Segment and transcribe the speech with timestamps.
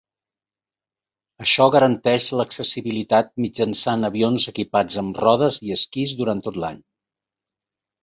[1.45, 6.85] Això garanteix l'accessibilitat mitjançant avions equipats amb rodes i esquís durant tot l'any.